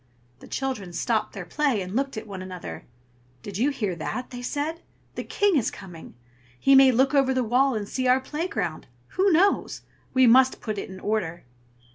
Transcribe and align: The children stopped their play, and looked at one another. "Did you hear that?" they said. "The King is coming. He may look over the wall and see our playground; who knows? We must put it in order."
The 0.39 0.47
children 0.47 0.93
stopped 0.93 1.33
their 1.33 1.45
play, 1.45 1.79
and 1.79 1.95
looked 1.95 2.17
at 2.17 2.25
one 2.25 2.41
another. 2.41 2.87
"Did 3.43 3.59
you 3.59 3.69
hear 3.69 3.95
that?" 3.97 4.31
they 4.31 4.41
said. 4.41 4.81
"The 5.13 5.23
King 5.23 5.55
is 5.57 5.69
coming. 5.69 6.15
He 6.59 6.73
may 6.73 6.91
look 6.91 7.13
over 7.13 7.35
the 7.35 7.43
wall 7.43 7.75
and 7.75 7.87
see 7.87 8.07
our 8.07 8.19
playground; 8.19 8.87
who 9.09 9.31
knows? 9.31 9.83
We 10.15 10.25
must 10.25 10.59
put 10.59 10.79
it 10.79 10.89
in 10.89 10.99
order." 10.99 11.43